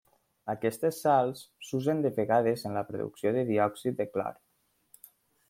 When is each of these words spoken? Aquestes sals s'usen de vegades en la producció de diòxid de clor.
Aquestes 0.51 1.01
sals 1.03 1.43
s'usen 1.67 2.01
de 2.05 2.13
vegades 2.15 2.65
en 2.71 2.79
la 2.79 2.83
producció 2.89 3.35
de 3.37 3.45
diòxid 3.53 4.01
de 4.01 4.09
clor. 4.17 4.43